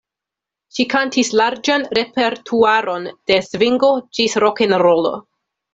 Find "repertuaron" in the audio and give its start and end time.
1.99-3.07